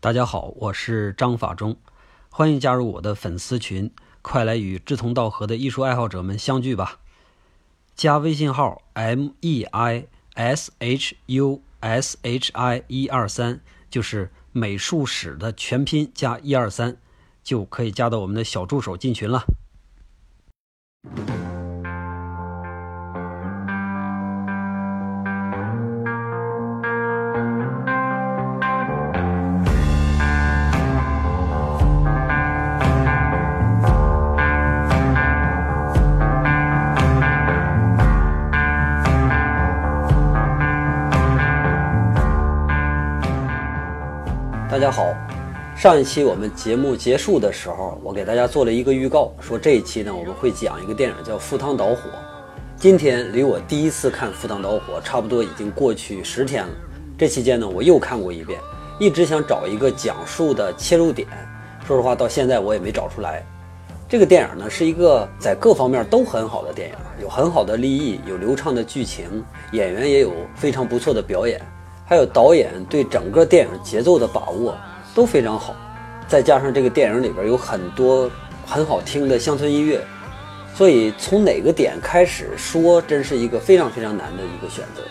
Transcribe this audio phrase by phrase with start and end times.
[0.00, 1.76] 大家好，我是张法中，
[2.30, 3.90] 欢迎加入我的粉丝群，
[4.22, 7.00] 快来与志同道合的艺术爱好者们相聚吧！
[7.96, 16.96] 加微信号 m e i s h u s h i 一二三，就是美术史的全拼加一二三，
[17.42, 19.42] 就可以加到我们的小助手进群了。
[45.78, 51.94] 上一期我们节目结束的时候，我给大家做了一个预告，说这一期呢我们会讲一个电影叫《赴汤蹈火》。
[52.76, 56.72] 今天离我第一次看《赴汤蹈火》差不多已经过去十天了，
[57.16, 58.58] 这期间呢我又看过一遍，
[58.98, 61.28] 一直想找一个讲述的切入点，
[61.86, 63.46] 说实话到现在我也没找出来。
[64.08, 71.60] 这个电影呢是一个在各方面都很好的电影，有很好的立意，有流畅的剧情，演员也有非常不错的表演。
[72.04, 74.74] 还有导演对整个电影节奏的把握
[75.18, 75.74] 都非常好，
[76.28, 78.30] 再加上这个电影里边有很多
[78.64, 80.00] 很好听的乡村音乐，
[80.76, 85.02] 所以从哪个点开始说，真是一个非常非常难的一个选择。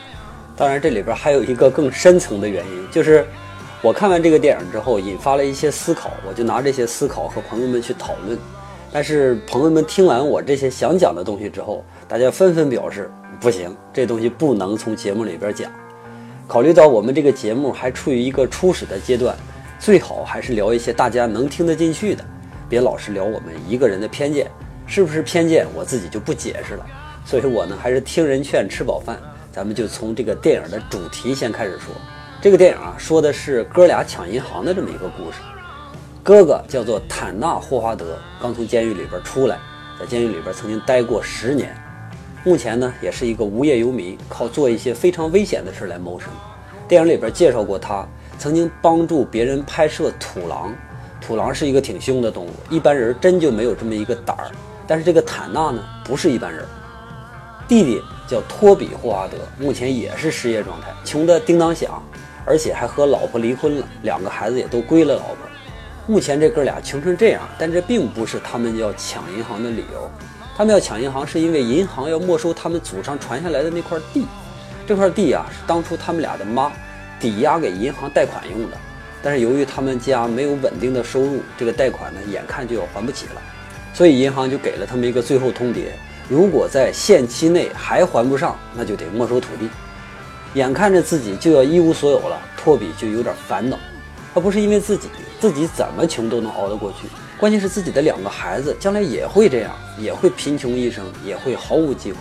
[0.56, 3.28] 当然，这里边还有一个更深层的原因，就是
[3.82, 8.40] 我看完这个电影之后，引发了一些思考，我就拿这些思考和朋友们去讨论。
[8.94, 13.12] 但是朋友们听完我这些想讲的东西之后，大家纷纷表示
[13.42, 15.70] 不行，这东西不能从节目里边讲。
[16.48, 19.36] 考虑到我们这个节目还处于一个初始的阶段，
[19.80, 22.26] 最好还是聊一些大家能听得进去的，
[22.68, 24.50] 别老是聊我们一个人的偏见，
[24.86, 26.86] 是不是偏见我自己就不解释了。
[27.26, 29.20] 所以我呢还是听人劝，吃饱饭，
[29.52, 31.94] 咱们就从这个电影的主题先开始说。
[32.42, 35.38] 这个电影啊说的是哥俩抢银行的这么一个故事。
[36.24, 39.58] 哥哥叫做坦纳·霍华德，刚从监狱里边出来，
[40.00, 41.76] 在监狱里边曾经待过十年。
[42.44, 46.30] 目前呢，也是一个无业游民，靠做一些非常危险的事来谋生。
[46.88, 50.74] 电影里边介绍过他，曾经帮助别人拍摄土狼。
[51.20, 54.52] 土狼是一个挺凶的动物，一般人真就没有这么一个胆儿。
[54.86, 56.64] 但是这个坦纳呢，不是一般人。
[57.68, 62.02] 弟弟叫托比·霍华德，目前也是失业状态，穷得叮当响，
[62.46, 65.38] 而且还和老婆离婚了，两个孩子也都归了老婆。
[66.06, 70.10] 目前这哥俩穷成这样，但这并不是他们要抢银行的理由。
[70.56, 74.26] 他们要抢银行，是因为银行要没收他们祖上传下来的那块地。
[74.88, 76.72] 这块地啊，是当初他们俩的妈
[77.20, 78.78] 抵押给银行贷款用的。
[79.22, 83.42] 但是由于他们家没有稳定的收入，这个贷款呢，眼看就要还不起了，
[83.94, 85.88] 所以银行就给了他们一个最后通牒：
[86.30, 89.68] 如果在限期内还还不上，那就得没收土地。
[90.54, 93.78] 眼看着自己就要一无所有了，托比就有点烦恼。
[94.34, 97.08] 他不是因为自己，自己怎么穷都能熬得过去。
[97.40, 102.20] 关键是自己的两个孩子将来也会这样，也会贫穷一生，也会毫无机会。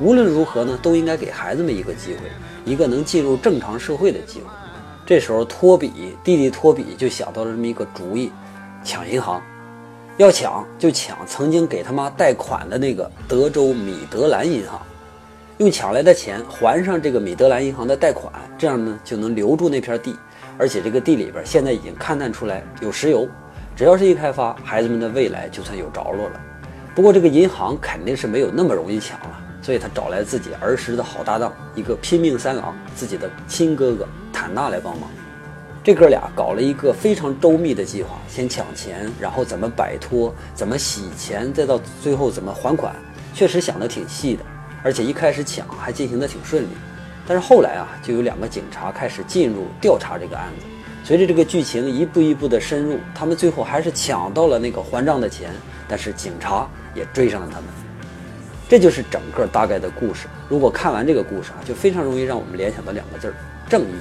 [0.00, 2.20] 无论如何呢，都应该给孩子们一个机会，
[2.64, 4.46] 一个能进入正常社会的机会。
[5.04, 8.32] 这时候，托比弟弟托比就想到了这么一个主意：
[8.84, 9.42] 抢银行。
[10.18, 14.80] 要抢就抢曾经给他妈贷款的那个德州米德兰银行，
[15.56, 20.14] 用抢来的钱还上这个米德兰银行的贷款，这样呢就能留住那片地。
[20.58, 23.26] 而且这个地里边现在已经勘探出来有石油。
[23.74, 26.40] 只要是一开发，孩子们的未来就算有着落了。
[26.94, 35.08] 不过这个银行肯定是没有那么容易抢了，所以他找来自己儿时的好搭档，一个拼命三郎，自己的亲哥哥坦纳来帮忙。
[35.84, 42.94] 这哥俩搞了一个非常周密的计划，先抢钱，然后怎么摆脱，怎么洗钱，再到最后怎么还款，
[43.34, 44.44] 确实想得挺细的。
[44.84, 46.68] 而且一开始抢还进行得挺顺利，
[47.26, 50.66] 但是后来啊，就有两个警察开始进入调查这个案子。
[51.04, 55.50] 随着这个剧情一步一步的深入，他们最后还是抢到了那个还账的钱，
[55.88, 57.81] 但是警察也追上了他们。
[58.72, 60.26] 这就是整个大概的故事。
[60.48, 63.34] 如果看完这个故事啊，就非常容易让我们联想到两个字儿：
[63.68, 63.94] 正义。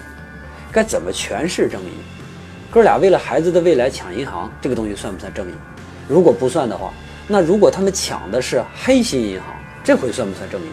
[0.71, 1.91] 该怎么诠释正义？
[2.71, 5.53] 哥俩为了孩子的未来抢银行，这个东西算不算正义？
[6.07, 6.93] 如果不算的话，
[7.27, 9.53] 那如果他们抢的是黑心银行，
[9.83, 10.67] 这回算不算正义？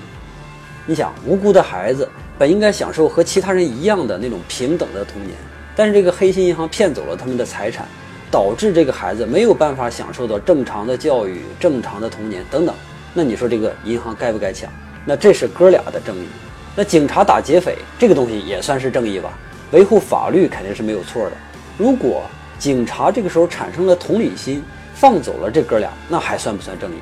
[0.87, 2.09] 你想，无辜的孩子
[2.39, 5.35] 本应该享受和其他人一样的那种平等的童年。
[5.75, 7.85] 但是这个黑心银行骗走了他们的财产，
[8.31, 12.73] 导致这个孩子没有办法享受到正常的教育、正常的童年等等。
[13.15, 14.71] 那你说这个银行该不该抢？
[15.05, 16.27] 那这是哥俩的正义。
[16.77, 19.31] 那警察打劫匪这个东西也算是正义吧？
[19.73, 21.33] 维护法律肯定是没有错的。
[21.77, 22.23] 如果
[22.59, 24.63] 警察这个时候产生了同理心，
[24.95, 26.95] 放走了这哥俩，那还算不算正义？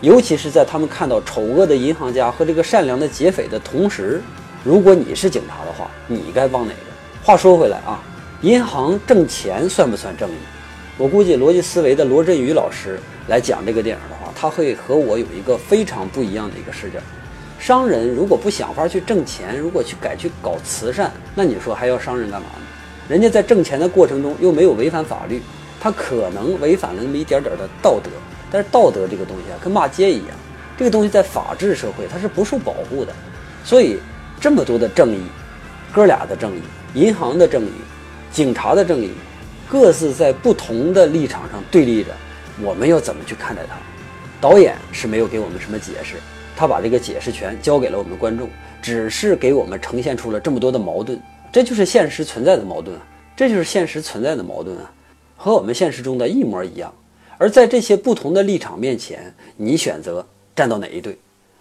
[0.00, 4.22] 尤其是在他们看到丑恶的银行家和这个善良的劫匪的同时，
[4.62, 6.80] 如果你是警察的话，你该帮哪个？
[7.22, 8.02] 话说回来啊。
[8.42, 10.34] 银行挣钱算不算正义？
[10.98, 16.98] 我估计逻辑思维的罗振宇老师来讲这个电影的话，他会和我有一个非常不一样的一个视角。
[17.58, 22.66] 商人如果不想法去挣钱，如果去改去搞慈善，那你说还要商人干嘛呢？
[23.08, 25.40] 人家在挣钱的过程中又没有违反法律，
[25.80, 28.10] 他可能违反了那么一点点的道德，
[28.50, 30.28] 但是道德这个东西啊，跟骂街一样，
[30.76, 33.12] 这个东西在法治社会它是不受保护的。
[33.62, 33.98] 所以
[34.40, 35.22] 这么多的正义，
[35.92, 36.62] 哥俩的正义，
[36.94, 37.72] 银行的正义，
[38.30, 39.12] 警察的正义，
[39.68, 42.10] 各自在不同的立场上对立着，
[42.62, 43.76] 我们要怎么去看待它？
[44.44, 46.16] 导演是没有给我们什么解释。
[46.54, 48.46] 他把这个解释权交给了我们观众，
[48.82, 51.18] 只是给我们呈现出了这么多的矛盾，
[51.50, 53.02] 这就是现实存在的矛盾啊！
[53.34, 54.92] 这就是现实存在的矛盾啊，
[55.34, 56.92] 和我们现实中的一模一样。
[57.38, 60.22] 而在这些不同的立场面前，你选择
[60.54, 61.16] 站到哪一队？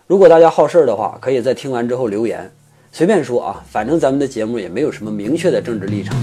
[0.06, 2.52] 如果大家好事儿的话，可以在听完之后留言，
[2.92, 6.14] 随便说啊，反正咱们的节目也没有什么明确的政治立场。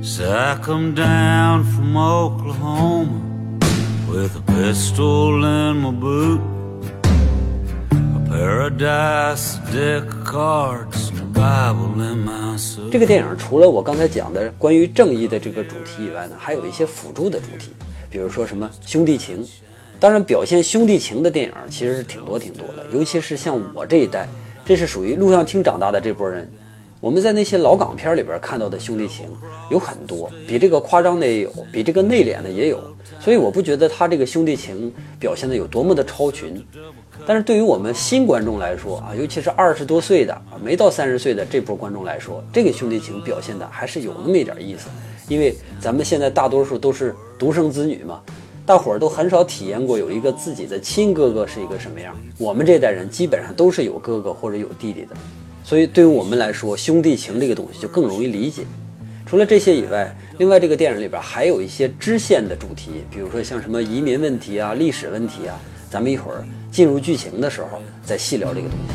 [0.00, 3.08] Circum down from Oklahoma
[4.18, 6.40] with a pistol and a book
[12.90, 17.70] 这个电影除了我刚才讲的关于正义的这个主题以外呢，还有一些辅助的主题，
[18.10, 19.46] 比如说什么兄弟情。
[20.00, 24.28] 当然，表现兄弟情的电影其实是挺多挺多的，尤其是像我这一代，
[24.64, 26.50] 这是属于录像厅长大的这波人。
[27.00, 29.26] 我们在那些老港片里边看到的兄弟情
[29.70, 32.80] 有很多，比这个夸张的也有，比这个内敛的也有。
[33.20, 36.60] 所以我不觉得他这个兄弟情表现的有多么的超群。
[37.26, 44.88] 但是对于我们新观众来说啊，尤其是二十多岁的没到三十岁的这波观众来说，这个兄弟情表现的还是有那么一点意思。
[45.28, 48.20] 因为咱们现在大多数都是独生子女嘛，
[48.66, 52.16] 大伙儿都很少体验过有一个自己的亲哥哥是一个什么样。
[52.38, 55.08] 我们这代人基本上都是有哥哥或者有弟弟的。
[55.68, 58.62] 所以，对于我们来说，兄弟情这个东西就更容易理解。
[59.26, 65.60] 除了这些以外，另外这个电影里边还有一些支线的主题，比如说像什么移民问题啊、历史问题啊，
[65.90, 66.42] 咱们一会儿
[66.72, 68.86] 进入剧情的时候再细聊这个东西。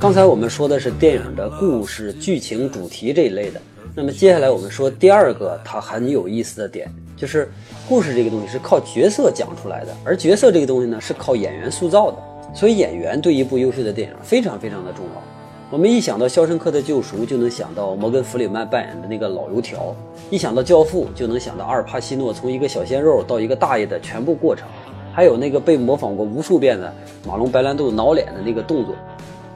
[0.00, 3.60] 刚才我们说的是电影的故事、剧情、主题这一类的，
[3.94, 6.90] 那么接下来我们说第二个它很有意思的点。
[7.22, 7.48] 就是
[7.88, 12.18] 故事这个东西是靠角色讲出来的，而角色这个东西呢是靠演员塑造的，
[12.52, 15.22] 所以演员对一部优秀的电影非常非常的重要。
[15.70, 19.94] 我们一想到《肖申克的救赎》，就能想到摩根·弗里曼扮演的那个老油条；
[20.30, 24.66] 一想到《教父》，就能想到阿尔帕西诺从一个小鲜肉到一个大爷的全部过程，
[25.14, 26.92] 还有那个被模仿过无数遍的
[27.24, 28.96] 马龙·白兰度挠脸的那个动作。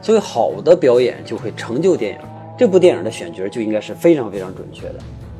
[0.00, 2.18] 所以，好的表演就会成就电影。
[2.56, 4.94] 这部电影的选角就应该是非常非常准确的。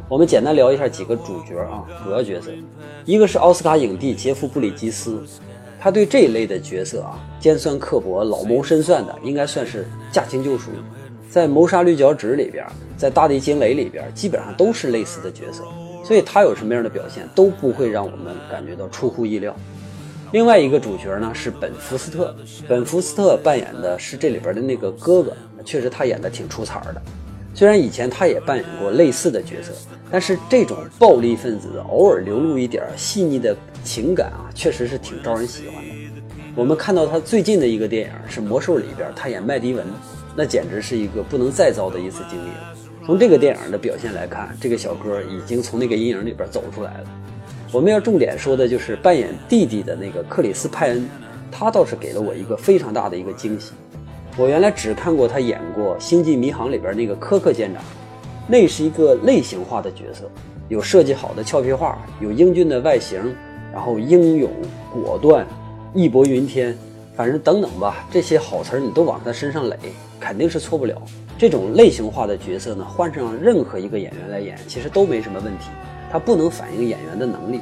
[0.09, 2.53] 我们简单聊一下几个主角啊，主要角色，
[3.05, 5.21] 一个是奥斯卡影帝杰夫·布里吉斯，
[5.81, 10.71] 他对这一类的角色啊，尖酸刻薄、老谋深算的，应该算是驾轻就熟。
[11.29, 12.65] 在《谋杀绿脚趾》里边，
[12.97, 15.65] 在《大地惊雷》里边，基本上都是类似的角色，
[16.05, 19.53] 所以他有什么样的表现都不会让我们感觉到出乎意料。
[20.31, 22.33] 另外一个主角呢是本·福斯特，
[22.69, 27.03] 本·福斯特扮演的是这里边的那个哥哥，确实他演的挺出彩的。
[27.57, 29.73] 虽然以前他也扮演过类似的角色。
[30.09, 35.91] 但是这种暴力分子偶尔流露一点细腻的情感啊，确实是挺招人喜欢的。
[36.55, 39.85] 我们看到他最近的一个电影是《魔兽》里边，他演麦迪文，
[40.37, 42.75] 那简直是一个不能再糟的一次经历了。
[43.05, 47.05] 从这个电影的表现来看，这个小哥已经从那个阴影里边走出来了。
[47.73, 51.09] 我们要重点说的就是扮演弟弟的那个克里斯派恩，
[51.51, 53.73] 他倒是给了我一个非常大的一个惊喜。
[54.39, 57.83] 我原来只看过他演过《星际迷航》里边那个科克舰长。
[58.47, 60.31] 那是一个类型化的角色，
[60.69, 63.35] 有设计好的俏皮话，有英俊的外形，
[63.73, 64.51] 然后英勇
[64.93, 65.47] 果断、
[65.95, 66.77] 义薄云天，
[67.17, 69.77] 反正等等吧，这些好词儿你都往他身上垒，
[70.21, 71.01] 肯定是错不了。
[71.39, 75.71] 这种类型化的角色呢，换上任何一个演员来演，其实都没什么问题。
[76.13, 77.61] 他不能反映演员的能力。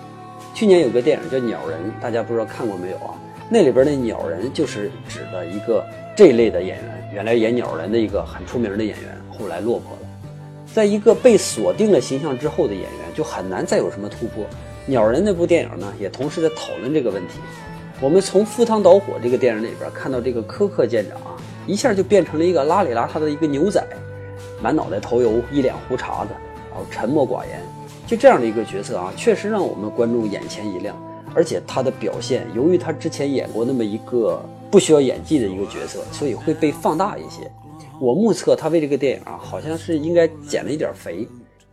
[0.52, 3.14] 去年有个电影叫《鸟人》，大家不知道看过没有啊？
[3.50, 5.84] 那里边的鸟人就是指的一个
[6.16, 9.98] 这类的演员，原来演鸟人的一个很出名的演员，后来落魄了。
[10.72, 14.44] 在一个被锁定了形象之后的演员，就很难再有什么突破。
[14.86, 17.34] 鸟人那部电影呢，也同时在讨论这个问题。
[18.00, 21.36] 我们从《赴汤蹈火》这个电影里边看到，这个柯克舰长啊，
[21.66, 23.82] 一下就变成了一个邋里邋遢的一个牛仔，
[24.60, 26.30] 满脑袋头油，一脸胡茬子，
[26.70, 27.60] 然后沉默寡言，
[28.06, 30.96] 就这样的一个角色啊，确实让我们观众眼前一亮。
[31.34, 37.50] 而且他的表现，由于他之前演过那么一个不需要演技的一个角色，所以会被放大一些。
[38.00, 41.26] 我目测他为这个电影啊，好像是应该减了一点肥，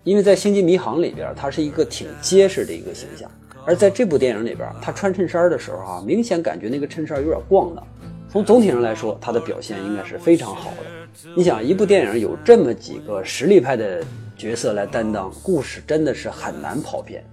[0.04, 3.30] 因为在《星际迷航》里边，他是一个挺结实的一个形象，
[3.66, 7.86] 而在这部电影里边，他穿衬衫的时候啊，明显感觉那个衬衫有点咣当，
[8.32, 11.32] 从总体上来说，他的表现应该是非常好的。
[11.36, 14.04] 你想，一部电影有这么几个实力派的
[14.38, 17.24] 角色来担当，故事真的是很难跑偏。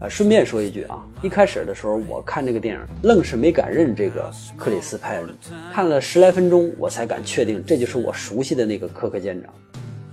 [0.00, 5.28] 呃，顺便说一句啊，一开始的时候我看这个电影，愣是没敢认这个克里斯派恩，
[5.74, 9.52] 看了十来分钟，我才敢确定这就是我熟悉的那个柯克舰长。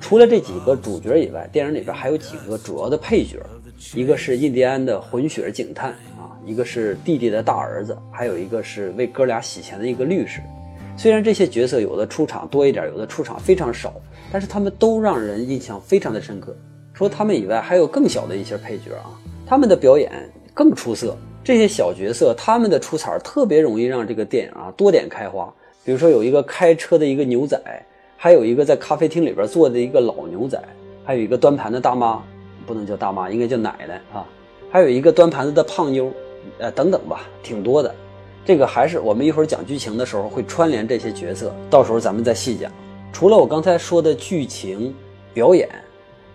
[0.01, 3.39] 除了这几个主角以外，电影里边还有几个主要的配角，
[3.96, 10.41] 一个是印第安的混血警探啊，一个是弟弟的大儿子，还有一个是为哥俩洗钱的一个律师。
[10.98, 13.94] 虽然这些角色有的出场多一点，有的出场非常少，
[14.34, 16.53] 但是他们都让人印象非常的深刻。
[16.94, 19.15] 除了他们以外，还有更小的一些配角啊。
[19.49, 20.11] 他们的表演
[20.53, 25.51] 更出色，这些小角色他们的出彩特别容易让这个电影啊多点开花。
[25.85, 27.57] 比如说有一个开车的一个牛仔，
[28.17, 30.61] 还有一个在咖啡厅里边坐的一个老牛仔，
[31.05, 32.21] 还有一个端盘的大妈，
[32.65, 34.27] 不能叫大妈，应该叫奶奶啊，
[34.69, 36.11] 还有一个端盘子的胖妞，
[36.57, 37.95] 呃等等吧，挺多的。
[38.43, 42.69] 这个还是我们一会儿讲剧情的时候会串联这些角色，到时候咱们再细讲。
[43.13, 44.93] 除了我刚才说的剧情
[45.33, 45.69] 表演。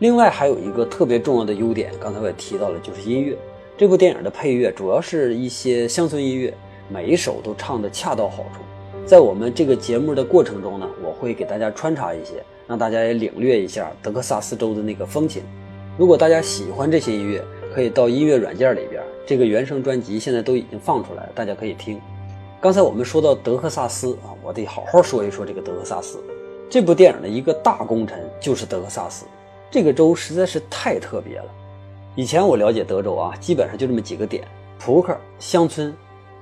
[0.02, 3.38] 另外还有一个特别重要的优点，刚才我也提到了，就是音乐。
[3.78, 6.52] 这部电影的配乐主要是一些乡村音乐，
[6.88, 8.62] 每一首都唱得恰到好处。
[9.06, 15.40] 在我们这个节目的过程中呢，我会给大家穿插一些，让大家也领略一下德克萨斯州的那个风情。
[15.96, 17.40] 如果大家喜欢这些音乐，
[17.72, 22.00] 可以到音乐软件里边，这个原声专辑现在都已经放出来了，大家可以听。
[22.60, 26.18] 刚才我们说到德克萨斯啊，我得好好说一说这个德克萨斯。
[26.68, 29.26] 这部电影的一个大功臣就是德克萨斯。
[29.72, 31.46] 这个州实在是太特别了。
[32.14, 34.46] 以前我了解德州啊，基本上就这么几个点：
[34.78, 35.90] 扑克、乡村，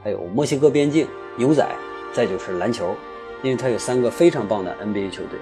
[0.02, 1.06] 还有墨西哥边境、
[1.37, 1.64] 牛仔，
[2.12, 2.92] 再就是篮球。
[3.44, 5.38] 因为它有三个非常棒的 NBA 球队。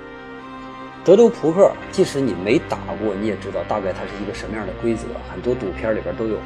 [1.02, 6.36] 德州扑克，即使你没打过，你也知道大概它是一个什么样的规则，很多赌片里边都有。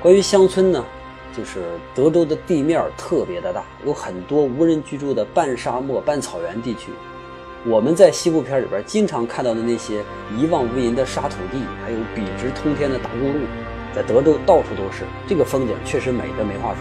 [0.00, 0.84] 关于乡村呢，
[1.36, 1.60] 就是
[1.92, 6.92] 德州的地面特别的大，有很多无人居住的半沙漠、半草原地区。
[7.66, 10.02] 我们在西部片里边经常看到的那些
[10.38, 13.38] 一望无垠的沙土地，还有笔直通天的大公路，
[13.94, 15.04] 在德州到处都是。
[15.26, 16.80] 这个风景确实美的没话说。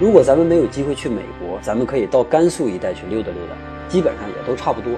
[0.00, 3.54] 如果咱们没有机会去美国，咱们可以到甘肃一带去溜达溜达，
[3.90, 4.90] 基本上也都差不多。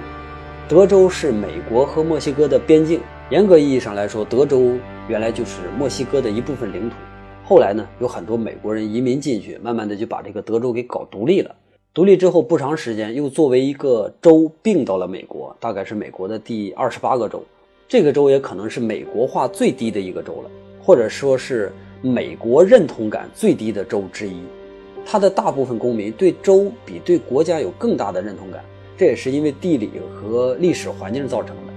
[0.69, 4.77] 德州是美国和墨西哥的边境，严格意义上来说，德州
[5.09, 6.95] 原来就是墨西哥的一部分领土。
[7.43, 11.53] 后来呢，有很多美国人移民进去，慢慢的就把这个德州给搞独立了。
[11.91, 17.43] 独立之后不长时间，又作为一个州并到了美国，大概是美国的第二十八个州。
[17.87, 21.71] 这个州也可能是美国化最低的一个州了，或者说是
[22.03, 24.39] 美国认同感最低的州之一。
[25.03, 28.63] 它的大部分公民对州比对国家有更大的认同感，
[28.95, 31.73] 这也是因为地理和历史环境造成的。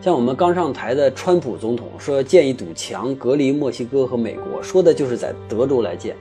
[0.00, 6.16] 像我们刚上台的川普总统说要建一堵墙隔离墨西哥和美国，说的就是在德州来建。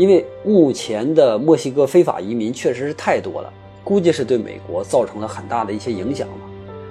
[0.00, 3.52] 因为目前的墨西哥非法移民确实是太多了，
[3.84, 6.34] 估计是对美国造成了很大的一些影响吧。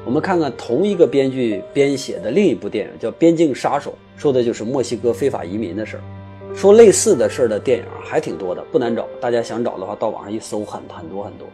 [0.05, 6.03] 我们看看同一个编剧编写的另一部电影叫《边境杀手》，说的就是墨西哥非法移民的事儿。
[6.53, 9.07] 说类似的事儿的电影还挺多的，不难找。
[9.19, 11.47] 大家想找的话，到网上一搜，很很多很多。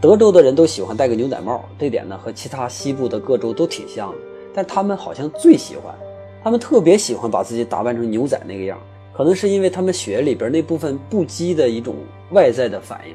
[0.00, 4.18] 德州的人都喜欢戴个牛仔帽，这点呢和其他西部的各州都挺像的。
[4.52, 5.94] 但他们好像最喜欢，
[6.42, 8.76] 他们特别喜欢把自己打扮成牛仔那个样。
[9.14, 11.96] 可能是因为他们血里边那部分不羁的一种
[12.30, 13.14] 外在的反应，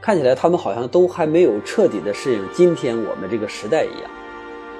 [0.00, 4.10] 看起来他们好像都还没有彻底的适应今天我们这个时代一样。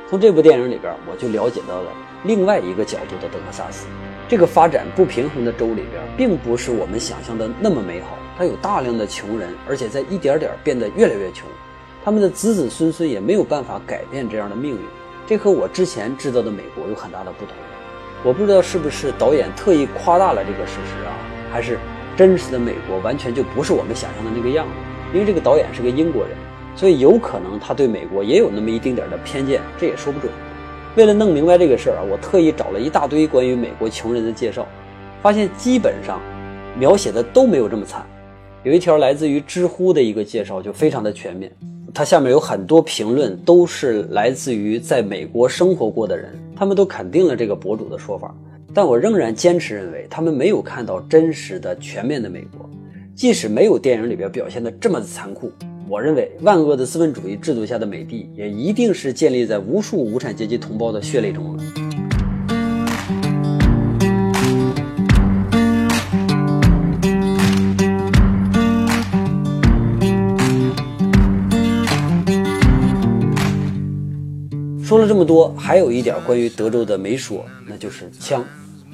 [0.09, 1.90] 从这部电影里边，我就了解到了
[2.25, 3.87] 另外一个角度的德克萨斯。
[4.29, 11.49] 这个发展不平衡的州里边，并不是我们想象的那么美好，它有大量的穷人，而且在一点点变得越来越穷，
[12.05, 14.81] 他们的子子孙孙也没有办法改变这样的命运。
[15.26, 17.55] 这和我之前知道的美国有很大的不同。
[18.22, 21.12] 我不知道是不是导演特意夸大了这个事实啊，
[21.50, 21.78] 还是
[22.16, 24.72] 真实的美国完全就不是我们想象的那个样子？
[25.14, 26.36] 因为这个导演是个英国人，
[26.76, 30.30] 所以有可能他对美国也有那么一丁点的偏见，这也说不准。
[30.96, 34.66] 为了弄明白这个事儿啊，我特意找了一大堆关于美国穷人的介绍，
[35.22, 36.20] 发现基本上
[36.78, 38.04] 描写的都没有这么惨。
[38.64, 41.50] 有一条来自于知乎的一个介绍就非常的全面，
[41.94, 46.38] 它下面有很多评论都是来自于在美国生活过的人。
[46.61, 48.35] 他们都肯定了这个博主的说法，
[48.75, 52.69] 但我仍然坚持认为他们没有看到真实的、全面的美国。
[53.14, 55.50] 即使没有电影里边表现的这么残酷，
[55.88, 61.57] 我认为万恶的资本主义制度下的美帝也一定是建立在无数无产阶级同胞的血泪中。
[61.57, 61.62] 了
[75.20, 78.42] 么多，还有一点关于德州的没说，那就是枪。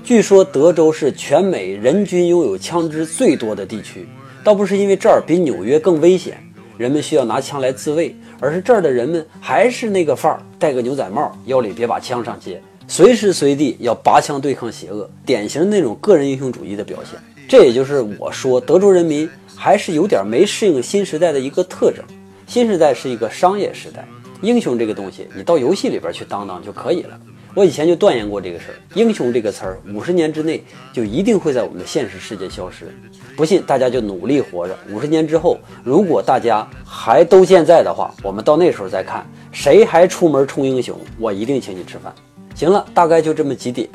[0.03, 4.09] 据说德州是全美人均拥有枪支最多的地区，
[4.43, 6.37] 倒不是因为这儿比纽约更危险，
[6.77, 17.21] 人们需要拿枪来自卫，而是这儿的人们还是那个范儿，戴个牛仔帽，腰里别把枪上街，随时随地要拔枪对抗邪恶，典型那种个人英雄主义的表现。
[17.49, 22.05] 这也就是我说德州人民还是有点没适应新时代的一个特征。
[22.49, 24.07] 新时代是一个商业时代，
[24.43, 27.19] 英雄这个东西，你到游戏里边去当当就可以了。
[27.55, 30.63] 我以前就断言过这个事儿，英雄这个词儿，五十年之内
[30.93, 32.95] 就一定会在我们的现实世界消失。
[33.35, 34.79] 不信，大家就努力活着。
[34.91, 42.15] 五十年之后，如果大家还都健在的话，我们到那时候再看谁还出门冲英雄，我一定请你吃饭。
[42.55, 43.89] 行了，大概就这么几点。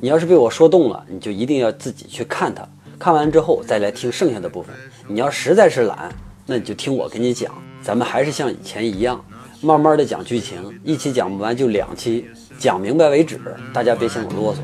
[0.00, 2.66] 你要是被我说动了，你就一定要自己去看它。
[2.98, 4.74] 看完之后再来听剩下的部分。
[5.06, 6.10] 你要实在是懒，
[6.46, 7.52] 那你就听我跟你讲。
[7.82, 9.22] 咱们还是像以前一样，
[9.64, 12.26] 慢慢的讲剧情，一期讲不完就两期。
[12.58, 13.38] 讲明白为止，
[13.72, 14.58] 大家别嫌我啰嗦。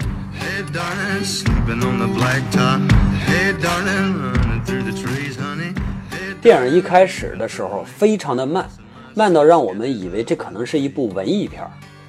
[6.42, 8.68] 电影一开始的时候非常的慢，
[9.14, 11.64] 慢到让我们以为这可能是一部文艺片。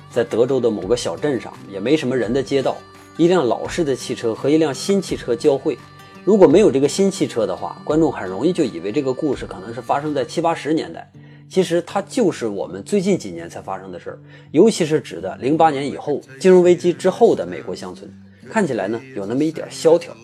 [0.10, 2.76] 在德州的某个小镇上，也没什么人的街道，
[3.18, 5.78] 一辆老式的汽车和一辆新汽车交汇。
[6.24, 11.08] 如果没有这个新汽车的话，观众很容易就以为这个故事可能是发生在七八十年代。
[11.50, 14.20] 其实它就是我们最近几年才发生的事儿，
[14.52, 18.08] 尤其是指的零八年以后金融危机之后的美国乡村，
[18.52, 20.16] 看起来呢有那么一点萧条。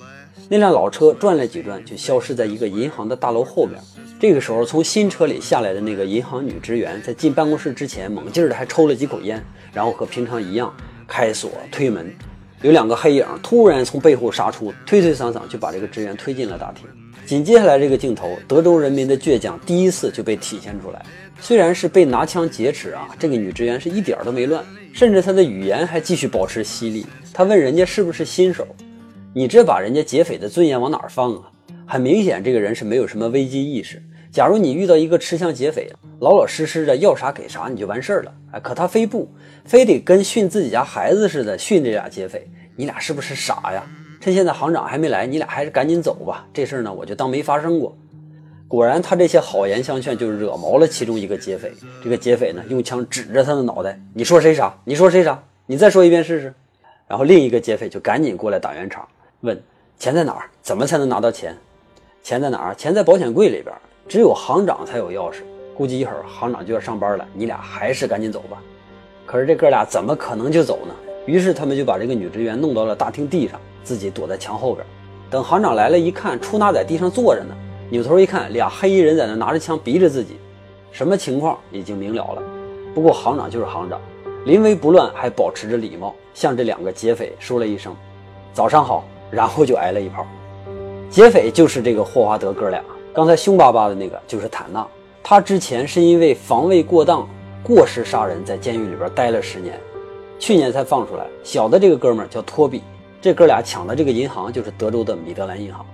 [0.47, 3.81] 那辆老车转了几转，就消失在一个银行的大楼后面。
[4.19, 10.71] 这个时候，从新车里下来的那个银行女职员，在进办公室之前，猛劲儿的还抽了几口烟，然后和平常一样
[11.07, 12.13] 开锁推门。
[12.65, 16.87] 有两个黑影突然从背后杀出，推推搡搡就把这个职员推进了大厅。
[17.23, 21.05] 紧接下来这个镜头，德州人民的倔强第一次就被体现出来。
[21.39, 27.05] 虽然是被拿枪劫持啊，这个女职员是一点都没乱，甚至她的语言还继续保持犀利。
[27.31, 28.65] 她问人家是不是新手，
[29.31, 31.43] 你这把人家劫匪的尊严往哪放啊？
[31.85, 34.01] 很明显，这个人是没有什么危机意识。
[34.31, 38.33] 假如你遇到一个持枪劫匪，老老实实的要啥给啥，你就完事儿了。
[38.51, 39.31] 哎，可他非不，
[39.63, 43.83] 非得跟训自己家孩子似的训这俩劫匪，你俩是不是傻呀？
[44.19, 46.47] 趁现在行长还没来，你俩还是赶紧走吧。
[46.53, 47.95] 这事儿呢，我就当没发生过。
[48.67, 51.71] 果然，他这些好言相劝就惹毛了其中一个劫匪。
[52.03, 54.75] 这个劫匪呢，用枪指着他的脑袋：“你说谁傻？
[54.83, 55.41] 你说谁傻？
[55.67, 56.53] 你再说一遍试试。”
[57.07, 59.07] 然后另一个劫匪就赶紧过来打圆场，
[59.41, 59.61] 问
[59.99, 60.49] ：“钱在哪儿？
[60.63, 61.55] 怎么才能拿到钱？
[62.23, 62.73] 钱在哪儿？
[62.73, 63.73] 钱在保险柜里边。
[64.07, 65.41] 只有行长才有钥匙。
[65.75, 68.57] 估计一会儿行长就要上班了，你俩还是赶紧走吧。”
[69.27, 70.93] 可是这哥俩怎么可能就走呢？
[71.25, 73.59] 于是他们就把这个女职员弄到了大厅地上。
[73.83, 74.83] 自己躲在墙后边，
[75.29, 77.55] 等行长来了，一看出纳在地上坐着呢，
[77.91, 80.37] 扭头一看，俩黑衣人在那拿着枪逼着自己，
[80.91, 82.41] 什么情况已经明了了。
[82.95, 84.01] 不过行长就是行长，
[84.47, 87.95] 临危不乱，还保持着礼貌，向这两个劫匪说了一声
[88.53, 90.25] “早上好”，然后就挨了一炮。
[91.07, 92.83] 劫匪就是这个霍华德哥俩，
[93.13, 94.83] 刚才凶巴巴的那个就是坦纳，
[95.21, 97.29] 他之前是因为防卫过当、
[97.61, 99.79] 过失杀人，在监狱里边待了十年，
[100.39, 101.25] 去年才放出来。
[101.43, 102.81] 小的这个哥们儿叫托比。
[103.21, 105.85] 这哥俩抢的这个银行就是德州的米德兰银行。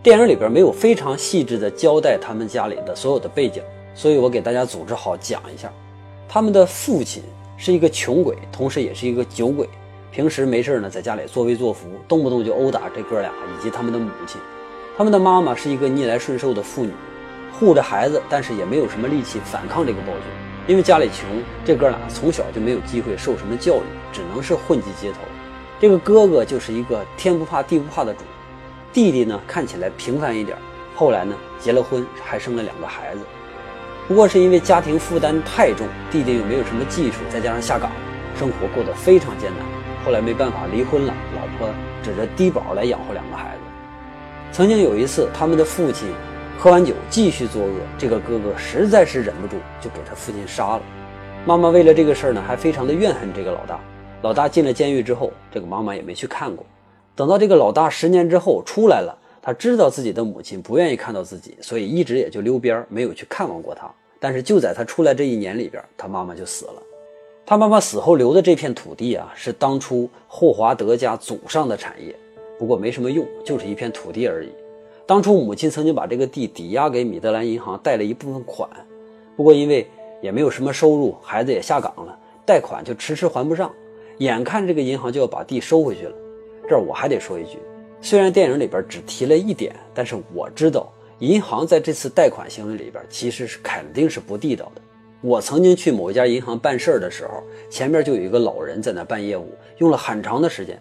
[0.00, 3.60] 电影里边没有非常细致的交代他们家里的所有的背景，
[3.94, 5.72] 所以我给大家组织好讲一下。
[6.28, 7.22] 他们的父亲
[7.56, 9.68] 是一个穷鬼，同时也是一个酒鬼，
[10.12, 14.40] 平时没事呢在家里作威作福，动不动就殴打这哥俩以及他们的母亲。
[14.96, 16.92] 他们的妈妈是一个逆来顺受的妇女，
[17.58, 20.22] 护着孩子，但是也没有什么力气反抗这个暴君，
[20.68, 21.26] 因为家里穷，
[21.64, 25.20] 这哥俩从小就没有机会受什么教育，只能是混迹街头。
[25.80, 28.20] 这个哥哥就是一个天不怕地不怕的主，
[28.92, 30.58] 弟弟呢看起来平凡一点，
[30.94, 33.20] 后来呢结了婚，还生了两个孩子。
[34.06, 37.90] 不过是因为家庭负担太重，弟弟又没有什么技术，再加上下岗，
[38.38, 39.66] 生活过得非常艰难。
[40.04, 41.70] 后来没办法离婚了，老婆
[42.02, 43.60] 指着低保来养活两个孩子。
[44.52, 46.08] 曾经有一次，他们的父亲
[46.60, 50.82] 喝完酒继续作恶，这个哥哥实在是忍不住，就给他父亲杀了。
[51.46, 53.78] 妈妈为了这个事儿呢，还非常的怨恨这个老大。
[54.22, 56.66] 老大进了监狱之后，这个妈妈也没去看过。
[57.14, 63.88] 等到这个老大十年之后出来了，他知道自己的母亲不愿意看到自己，所以一直也就溜边，没有去看望过他。
[64.18, 66.82] 但是就在他出来这一年里边，他妈妈就死了。
[67.46, 72.12] 他妈妈死后留的这片土地啊，是当初霍华德家祖上的产业，
[72.58, 74.48] 不过没什么用，就是一片土地而已。
[75.08, 78.68] 当初母亲曾经把这个地抵押给米德兰银行贷了一部分款，
[79.38, 79.88] 不过因为
[80.20, 83.72] 也没有什么收入，孩子也下岗了，贷款就迟迟还不上。
[84.18, 86.14] 眼看这个银行就要把地收回去了，
[86.68, 87.56] 这儿我还得说一句，
[88.02, 94.82] 虽然电影里边只提了一点，但是我知道银行在这次贷款行为里边其实是肯定是不地道的。
[95.22, 100.78] 我曾经去某一家银行办事儿的时候，前面就有一个老人在那办业务，用了很长的时间。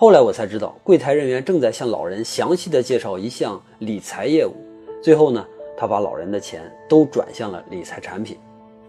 [0.00, 4.52] 后来我才知道，柜台人员正在向老人详细的介绍一项理财业务。
[5.02, 5.44] 最后呢，
[5.76, 8.38] 他把老人的钱都转向了理财产品。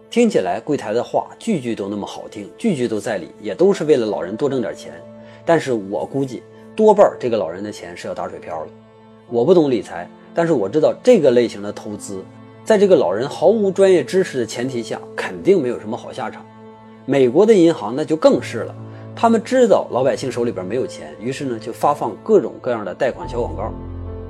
[0.08, 4.92] 听起来柜台的话句句都那么好听，句句都在理，也都是为了老人多挣点钱。
[5.44, 6.44] 但是我估计
[6.76, 8.68] 多半这个老人的钱是要打水漂了。
[9.28, 12.22] 我不懂理财，但是我知道这个类型的投资，
[12.62, 16.46] 在这个老人毫无专业知识的前提下，肯定没有什么好下场。
[17.04, 18.72] 美国的银行那就更是了，
[19.20, 23.70] 他们知道老百姓手里边没有钱，于是呢就发放各种各样的贷款小广告，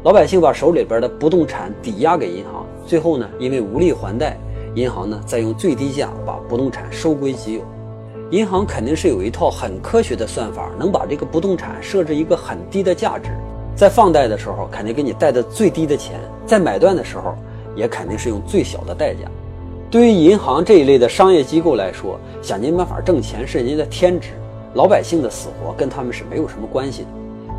[0.02, 4.36] 老百姓把手里边的不动产抵押给银行，最后呢因为无力还贷。
[4.74, 7.60] 银行呢，再用最低价把不动产收归己有。
[8.32, 13.30] 银行肯定是有一套很科学的算法，能把这个不动产设置一个很低的价值，
[13.76, 17.36] 在放贷的时候肯定给你贷的最低的钱，在买断的时候
[17.76, 19.20] 也肯定是用最小的代价。
[19.88, 24.30] 对于银行这一类的商业机构来说，想尽办法挣钱是人家的天职，
[24.74, 27.08] 老百姓的死活跟他们是没有什么关系的。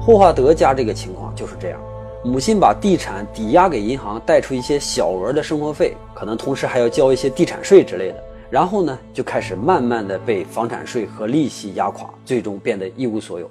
[0.01, 1.79] 霍华德家这个情况就是这样。
[2.23, 8.23] 母亲把地产抵押给银行，贷出一些小额的生活费，可能同时还要交一些地产税之类的。
[8.49, 13.49] 然后呢，就开始慢慢的被房产税和利息压垮，最终变得一无所有。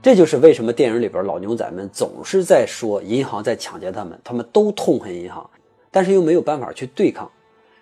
[0.00, 5.48] 这就是为什么电影里边老牛仔们总是在说银行在抢劫他们，他们都痛恨银行，
[5.90, 7.30] 但是又没有办法去对抗。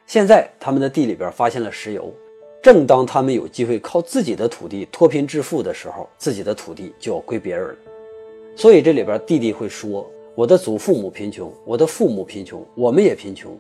[0.05, 2.13] 现在他们的地里边发现了石油，
[2.61, 7.77] 正当他们有机会靠自己的土地脱贫致富的时候，自己的土地就要归别人了。
[8.57, 13.57] 所以这里边弟弟会说：“我的祖父母贫穷，我的父母贫穷，我们也贫穷。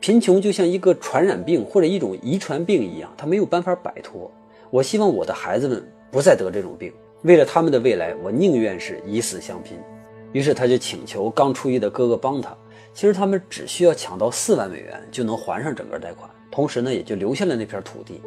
[0.00, 4.30] 贫穷就像一个传染病或者一种遗传病一样，他没有办法摆脱。
[4.68, 6.92] 我希望我的孩子们不再得这种病。
[7.22, 9.78] 为了他们的未来，我宁愿是以死相拼。”
[10.32, 12.56] 于是他就请求刚出狱的哥哥帮他。
[12.94, 18.20] 其实他们只需要抢到四万美元就能还上整个贷款，同时呢也就留下了那片土地，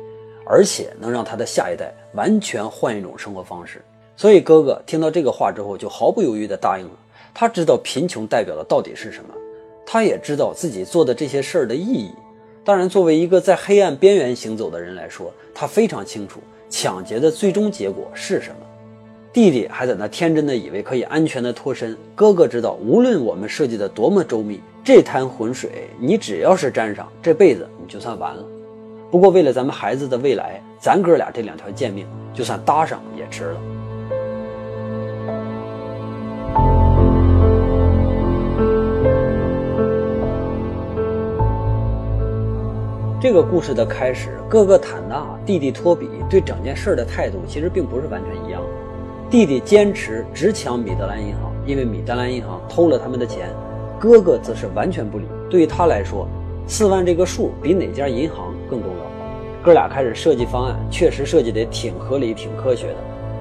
[0.46, 3.82] 而且能让他的下一代完全换一种生活方式。
[4.16, 6.92] 所以哥哥听到这个话之后，就毫不犹豫地答应了。
[7.34, 9.34] 他知道贫穷代表的到底是什么，
[9.86, 12.12] 他也知道自己做的这些事儿的意义。
[12.64, 18.56] 当然，作为一个在黑暗边缘行走的人来说，他非常清楚抢劫的最终结果是什么。
[19.34, 21.96] 弟弟还在那天真的以为可以安全的脱身。
[22.16, 28.46] 哥哥知道，无论我们设计的多么周密，这滩浑水你只要是沾上，这辈子你就算完了。
[29.12, 33.60] 不过，为了咱们孩子的未来，咱哥俩这两条贱命，就算搭上也值了。
[43.22, 48.62] 这个故事的开始，哥哥坦纳、弟弟托比对整件事的态度其实并不是完全一样。
[49.30, 53.50] 弟弟坚持只抢米德兰银行，因为米德兰银行偷了他们的钱。
[54.00, 55.26] 哥哥则是完全不理。
[55.50, 56.28] 对于他来说，
[56.68, 58.54] 四万这个数比哪家银行。
[59.66, 62.98] 哥俩开始设计方案，确实设计得挺合理、挺科学的。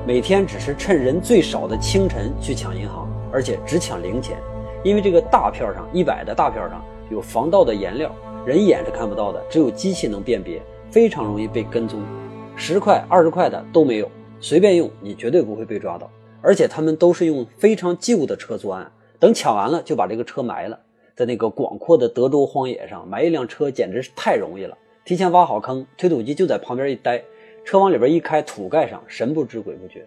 [0.06, 4.38] 每天只是趁人最少的清晨去抢银行，而且只抢零钱，
[4.82, 8.10] 因为这个大票上一百的大票上有防盗的颜料。
[8.46, 12.00] 人眼是看不到的，只有机器能辨别，非常容易被跟踪。
[12.56, 14.10] 十块、二十块的都没有，
[14.40, 16.10] 随便用，你绝对不会被抓到。
[16.40, 20.80] 而且他们都是用非常旧的车作案，等抢完了就把这个车埋了。
[21.14, 24.74] 在那个广阔的德州荒野上埋一辆车，简直是太容易了。
[25.04, 27.22] 提前挖好坑，推土机就在旁边一待，
[27.62, 30.06] 车往里边一开，土盖上，神不知鬼不觉。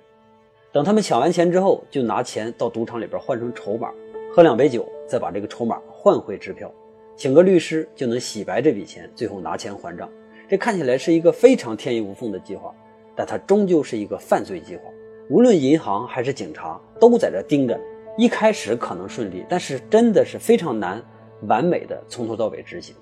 [0.72, 3.92] 等他们抢完钱之后，就拿钱到赌场里边换成筹码，
[4.34, 6.72] 喝两杯酒，再把这个筹码换回支票。
[7.16, 10.10] 请个律师就能洗白这笔钱，最后拿钱还账。
[10.50, 12.74] 这看起来是一个非常天衣无缝的计划，
[13.16, 14.82] 但它终究是一个犯罪计划。
[15.30, 17.80] 无论银行还是警察都在这盯着。
[18.18, 21.00] 一开始可能顺利，但是真的是非常难
[21.44, 22.96] 完美的从头到尾执行。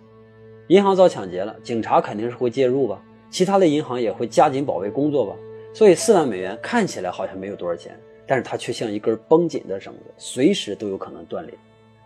[0.68, 3.00] 银行遭抢劫了，警察肯定是会介入吧？
[3.30, 5.36] 其他的银行也会加紧保卫工作吧？
[5.74, 11.54] 所以四万美元看起来好像没有多少钱，但是它却像一根绷紧的绳子，随时都有可能断裂。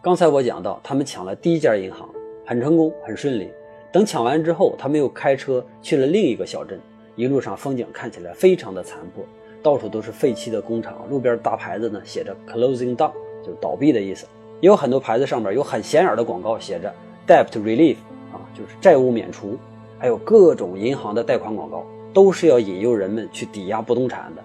[0.02, 2.10] 刚才我讲到，他们抢了第一家银行，
[2.46, 3.50] 很成功，很顺利。
[3.94, 6.80] 等抢完之后，他们又开车去了另一个小镇，
[7.16, 9.24] 一路上风景看起来非常的残破，
[9.64, 14.28] 到处都是废弃的工厂，路边大牌子呢写着 “closing down”，就是倒闭的意思。
[14.62, 16.94] 也有很多牌子上面有很显眼的广告，写着
[17.28, 17.96] “debt relief”，
[18.54, 19.58] 就是债务免除。
[19.98, 24.44] 还有各种银行的贷款广告，都是要引诱人们去抵押不动产的。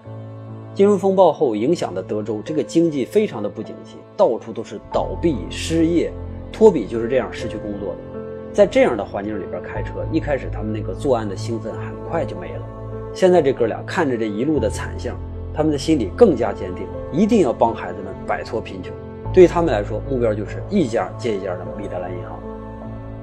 [0.73, 6.11] 金融风暴后影响的德州，这个经济非常的不景气，到处都是倒闭、失业。
[6.51, 7.97] 托比就是这样失去工作的。
[8.51, 12.61] 在这样的环境里边开车，一开始他们那个作案的兴奋很快就没了。
[13.13, 15.17] 现在这哥俩看着这一路的惨象，
[15.53, 18.93] 他们的心里更加坚定，一定要帮孩子们摆脱贫穷。
[19.33, 22.39] 对于他们来说，目标就是一家接一家的米德兰银行。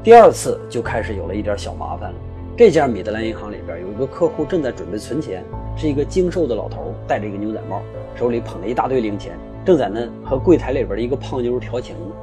[0.04, 2.18] 第二次就开始有了一点小麻烦了。
[2.56, 5.44] 这家米德兰银行里边有一个客户正在准备存钱。
[5.74, 7.80] 是一个精瘦的老头，戴着一个牛仔帽，
[8.14, 12.14] 手里捧着一大堆零钱，正在那和柜台里边的一个胖妞调情呢。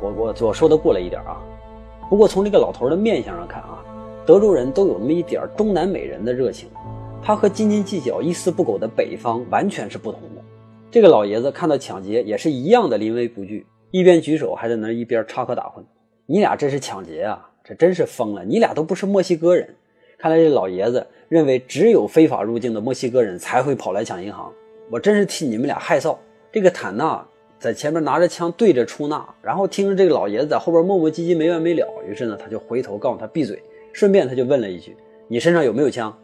[0.00, 1.42] 我我我说的过了一点啊。
[2.08, 3.84] 不过从这个老头的面相上看啊，
[4.24, 6.70] 德州人都有那么一点中南美人的热情，
[7.20, 10.42] 他和斤斤计较、一丝不苟的北方完全是不同的。
[10.90, 15.82] 这个老爷子看到抢劫也是一样的临危不惧，一边举手还在那一边插科打诨。
[16.30, 17.50] 你俩这是抢劫啊？
[17.64, 18.44] 这真是疯了！
[18.44, 19.68] 你俩都不是墨西哥人，
[20.16, 24.48] 看来这老爷子认为只有非法入境的墨西哥人才会跑来抢银行。
[24.92, 26.16] 我真是替你们俩害臊。
[26.52, 27.26] 这个坦纳
[27.58, 31.84] 在前面拿着枪对着出纳，然后听着这个老爷子在后边磨磨唧唧没完没了。
[32.08, 33.60] 于是呢，他就回头告诉他闭嘴，
[33.92, 36.16] 顺便他就问了一句：“你身上有没有枪？”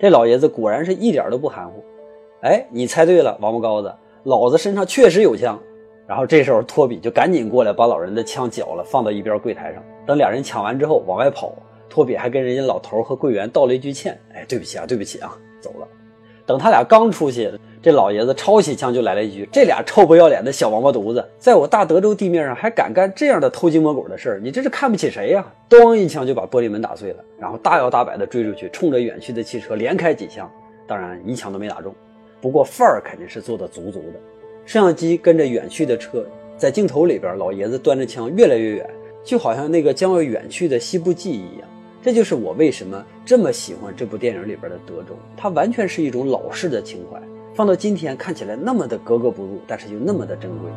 [0.00, 1.84] 这老爷子果然是一点都不含糊。
[2.40, 5.60] 哎，你猜对了，王八羔子，老子身上确实有枪。
[6.12, 9.82] 然后这时候，托比就赶紧过来把老人的枪缴了，放到一边柜台上。
[10.06, 11.54] 等俩人抢完之后往外跑，
[11.88, 15.88] 托比还跟人家老头和柜员道了一句歉：“哎，对不起啊，对不起啊，走了。”
[16.44, 30.46] 等他俩刚出去，这老爷子抄起枪就来了一句：“这俩臭不要脸的小王八犊子，在我大德州地面上还敢干这样的偷鸡摸狗的事儿，你这是看不起谁呀？”咣一枪就把玻璃门打碎了，然后大摇大摆地追出去，冲着远去的汽车连开几枪，
[30.86, 31.94] 当然一枪都没打中，
[32.38, 34.20] 不过范儿肯定是做的足足的。
[34.64, 36.24] 摄像机跟着远去的车，
[36.56, 38.90] 在镜头里边，老爷子端着枪越来越远，
[39.24, 41.68] 就好像那个将要远去的西部记忆一样。
[42.00, 47.20] 这就是我为什么这么喜欢这部电影里边的德州，它完全是一种老式的情怀，
[47.54, 50.70] 放到今天看起来那么的格格不入，但是又那么的珍贵。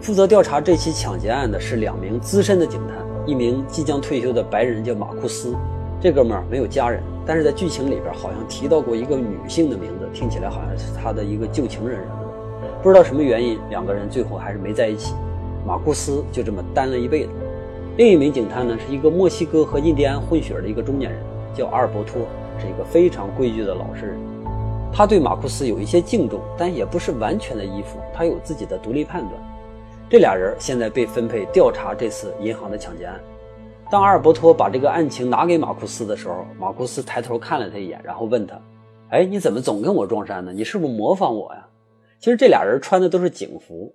[0.00, 3.05] 负责调查这起抢劫案的是两名资深的警探。
[3.26, 5.54] 一名即将退休的白人叫马库斯，
[6.00, 12.68] 这哥们儿没有家人，但是在剧情里边好像提到过一个女性的名字，听起来好像是他的一个旧情人什么的。
[12.82, 15.12] 不知道什么原因，两个人最后还是没在一起。
[15.66, 17.30] 马库斯就这么单了一辈子。
[17.96, 21.20] 另一名警探呢，是一个墨西哥和印第安混血的一个中年人，
[21.52, 22.22] 叫阿尔伯托，
[22.60, 24.20] 是一个非常规矩的老实人。
[24.92, 29.32] 他对马库斯有一些敬重，但也不是完全的依附，他有自己的独立判断。
[30.08, 33.20] 这俩人现在被分配调查这次银行的抢劫案。
[33.90, 38.56] 当阿尔伯托把这个案情拿给马库斯的时候，马库斯抬头看了他一眼，然后问他
[39.10, 40.52] ：“哎，你怎么总跟我撞衫呢？
[40.52, 41.66] 你是不是模仿我呀？”
[42.20, 43.92] 其实这俩人穿的都是警服，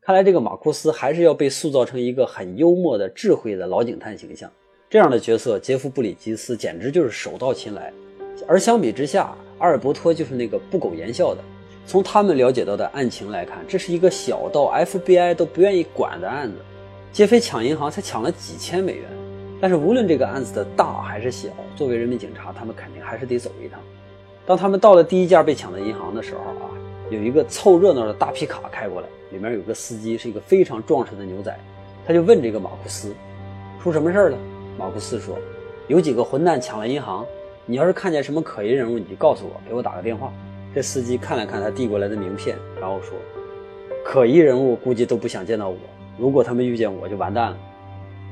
[0.00, 4.50] 看来这个马库斯还是要被塑造成一个很幽默的、智慧的老警探形象。
[4.88, 7.92] 这样的角色，杰夫·布里吉斯简直就是手到擒来。
[8.48, 11.42] 而相比之下，阿尔伯托就是那个不苟言笑的。
[11.86, 16.56] 从他们了解到的案情来看，这是一个小到 FBI 都不愿意管的案子。
[17.12, 19.04] 劫匪抢银行才抢了几千美元，
[19.60, 23.80] 但是无论这个案子的大还是小，作为人民警察，他们肯定还是得走一趟。
[24.46, 26.70] 当他们到了第一家被抢的银行的时候啊，
[27.10, 31.52] 有一个凑热闹的大皮卡开过来，里面有个司机是一个非常壮实的牛仔，
[32.06, 33.12] 他就问这个马库斯
[33.82, 34.38] ：“出什么事了？”
[34.78, 35.36] 马库斯说
[35.88, 37.26] ：“有几个混蛋抢了银行，
[37.66, 40.32] 你要是看见什么可疑人物，你就告诉我，给我打个电话。”
[40.74, 43.16] 这司机看了看他递过来的名片，然后说
[44.04, 45.76] ：“可疑人物估计都不想见到我，
[46.18, 47.58] 如果他们遇见我就完蛋了。”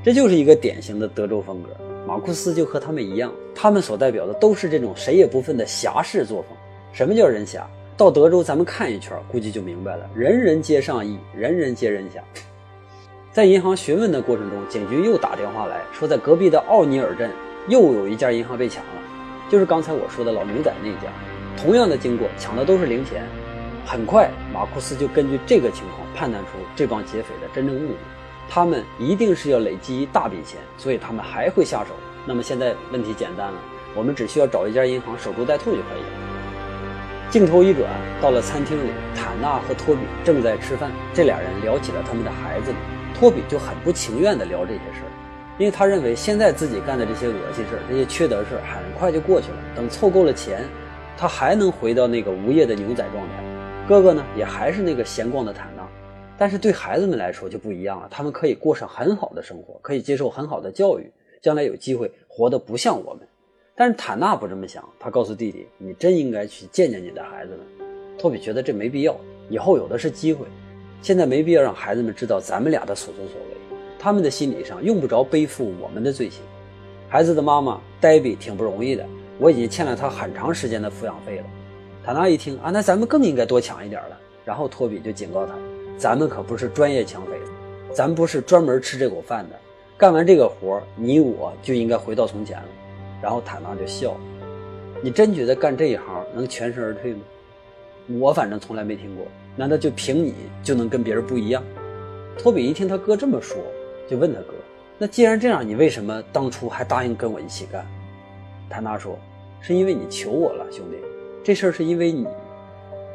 [0.04, 1.70] 这就是一个典型的德州风格。
[2.06, 6.56] 马库斯就和他们一样，他们所代表的都是这种谁也不分的侠士作风。
[6.92, 7.68] 什么叫人侠？
[7.96, 10.08] 到德州咱们看一圈，估计就明白了。
[10.14, 12.22] 人人皆上义，人人皆人侠。
[13.32, 17.28] 在银行询问的过程中，警局又打电话来说，在隔壁的奥尼尔镇
[17.66, 19.02] 又有一家银行被抢了，
[19.50, 21.12] 就是刚才我说的老牛仔那家。
[21.60, 23.26] 同样的经过，抢的都是零钱。
[23.84, 27.98] 很快，马库斯就根据这个情况判断出这帮劫匪的真正目的，
[28.48, 31.90] 他们一定是要累积一大笔钱，所以他们还会下手。
[32.24, 33.58] 那么现在问题简单了，
[33.96, 37.28] 我们只需要找一家银行守株待兔就可以了。
[37.28, 37.90] 镜头一转，
[38.20, 42.72] 到了餐厅里，坦纳和托比正在吃饭，这俩人聊起了他们的孩子。
[43.18, 45.10] 托比就很不情愿地聊这些事儿，
[45.58, 50.64] 因为他认为现在自己干的这些恶心事儿、这些缺德事儿很快就过去了，等凑够了钱。
[51.20, 53.42] 他还能回到那个无业的牛仔状态，
[53.88, 55.82] 哥哥呢也还是那个闲逛的坦纳，
[56.38, 61.10] 但是对孩子们来说就不一样了，他们可以过上很好的生活，可以接受很好的教育，
[61.42, 63.26] 将来有机会活得不像我们。
[63.74, 69.16] 但是坦纳不这么想，他告诉弟弟：“你真应该去见见你的孩子们。”托比觉得这没必要，
[69.50, 70.46] 以后有的是机会，
[71.02, 76.42] 现在没必要让孩子们知道咱们俩的所作所为，他们的心理上用不着背负我们的罪行。
[77.08, 79.04] 孩子的妈妈黛比挺不容易的。
[79.38, 81.44] 我已经欠了他很长时间的抚养费了。
[82.04, 84.18] 塔纳一听啊，那咱们更应该多抢一点了。
[84.44, 85.54] 然后托比就警告他
[85.98, 87.32] ：“咱们可不是专业抢匪，
[87.92, 89.56] 咱不是专门吃这口饭的。
[89.96, 92.68] 干完这个活，你我就应该回到从前了。”
[93.20, 94.16] 然后塔纳就笑
[95.02, 97.20] ：“你真觉得干这一行能全身而退吗？
[98.18, 99.26] 我反正从来没听过。
[99.54, 101.62] 难道就凭你就能跟别人不一样？”
[102.38, 103.58] 托比一听他哥这么说，
[104.08, 104.54] 就问他哥
[104.96, 107.86] ：“那既然这样，你为什么当初还答应跟我一起干？”
[108.68, 109.18] 坦纳说。
[109.60, 110.96] 是因为你求我了，兄弟。
[111.42, 112.24] 这事儿是因为你。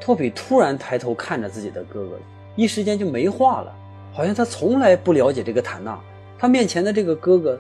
[0.02, 2.20] 托比突然抬头看着自己的哥哥，
[2.58, 3.74] 一时间就没话了，
[4.12, 5.98] 好像他从来不了解这个坦纳。
[6.38, 7.58] 他面前的这个哥哥，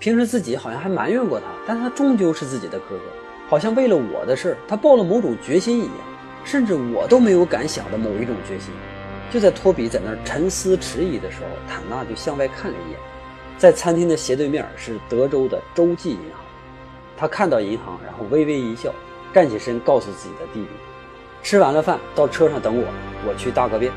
[0.00, 3.04] 平时自己好像还埋怨过他，但他终究是自己的哥哥，
[3.48, 5.94] 好像为了我的事儿，他抱了某种决心一样，
[6.42, 8.74] 甚至我都没有敢想的某一种决心。
[9.30, 12.98] 就在托比在那儿沉思迟疑的时候，坦纳就向外看了一眼，
[13.56, 16.45] 在餐厅的斜对面是德州的洲际银行。
[17.16, 18.92] 他看到银行，然后微微一笑，
[19.32, 20.68] 站起身告诉自己的弟弟。
[21.42, 22.84] 吃完了饭，到车上等我，
[23.26, 23.92] 我去大个便。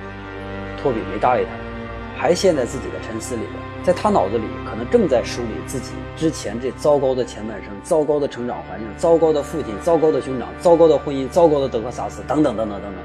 [0.81, 3.53] 托比没搭理他，还陷在自己的沉思里边。
[3.83, 13.03] 在他脑子里，可能正在梳理自己之前这糟糕的前半生、糟糕的成长环境、糟糕的父亲、糟糕的兄长、糟糕的婚姻、糟糕的德克萨斯等等等等等等。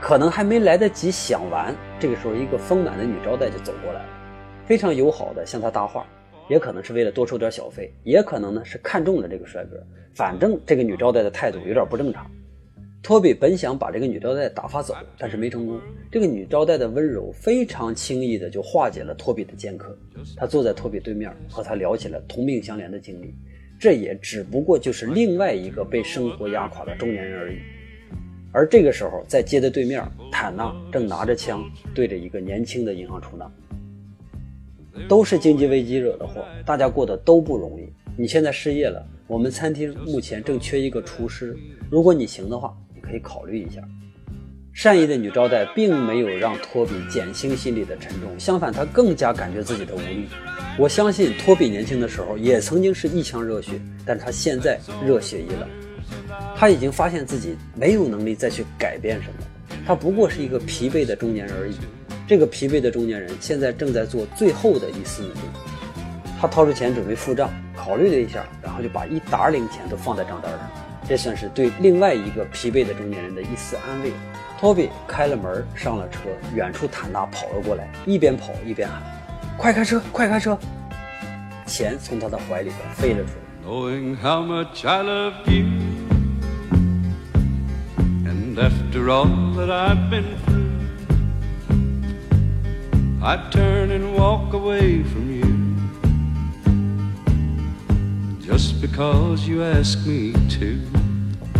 [0.00, 4.06] 可能还没来得及想完，这个时候一个丰满的女招待就走过来了，
[4.64, 6.06] 非常友好的向他搭话，
[6.50, 9.80] 也可能是为了多收点小费，也可能呢是看中了这个帅哥。
[10.12, 12.28] 反正这个女招待的态度有点不正常。
[13.02, 15.80] 托比本想把这个女招待打发走，但是没成功。
[16.10, 19.96] 这个女招待的温柔非常轻易的就化解了托比的尖刻。
[20.36, 23.32] 她坐在托比对面，和他聊起了同病相怜的经历。
[23.78, 27.56] 这也只不过就是另外一个被生活压垮的中年人而已。
[28.52, 33.50] 而这个时候，在街的对面，坦纳正拿着枪对着一个年轻的银行出纳。
[35.08, 37.88] 都是经济危机惹的祸，大家过得都不容易。
[38.16, 41.56] 你现在失业了，我们餐厅目前正缺一个厨师，
[41.90, 42.76] 如果你行的话。
[43.02, 43.80] 你可以考虑一下，
[44.74, 50.28] 善意的女招待并没有让托比减轻心里的沉重，相反，他更加感觉自己的无力。
[50.78, 55.66] 我相信托比年轻的时候也曾经是一腔热血，但他现在热血已冷，
[56.54, 59.46] 他已经发现自己没有能力再去改变什么，
[59.86, 61.74] 他不过是一个疲惫的中年人而已。
[62.30, 65.40] 这个疲惫的中年人现在正在做最后的一丝努力，
[66.40, 70.60] 他掏出钱准备付账，考虑了一下，然后就把一沓零钱都放在账单上。
[71.08, 74.12] 这算是对另外一个疲惫的中年人的一丝安慰。
[74.60, 76.20] 托比开了门，上了车。
[76.54, 79.02] 远处坦纳跑了过来，一边跑一边喊
[79.58, 80.56] ：“快开车，快开车！”
[81.66, 83.40] 钱从他的怀里边飞了出来。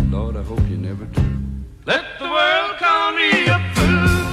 [0.09, 1.21] Lord, I hope you never do.
[1.85, 4.25] Let the world call me a fool,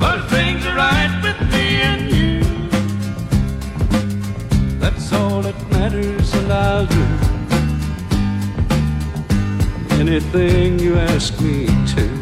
[0.00, 2.40] but things are right with me and you.
[4.78, 7.06] That's all that matters, and I'll do
[10.00, 12.21] anything you ask me to.